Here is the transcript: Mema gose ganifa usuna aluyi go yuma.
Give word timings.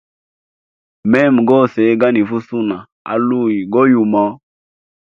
Mema 1.11 1.39
gose 1.49 1.83
ganifa 1.99 2.33
usuna 2.39 2.75
aluyi 3.11 3.59
go 3.71 3.81
yuma. 3.91 4.23